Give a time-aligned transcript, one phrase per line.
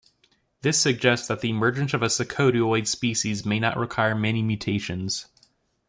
[0.63, 5.27] This suggests that the emergence of a secotioid species may not require many mutations.